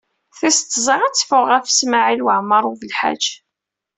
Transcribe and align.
Tis 0.37 0.57
tẓat 0.61 1.03
ad 1.07 1.13
teffeɣ 1.15 1.43
ɣef 1.47 1.65
Smawil 1.69 2.25
Waɛmaṛ 2.25 2.63
U 2.71 2.73
Belḥaǧ? 2.81 3.23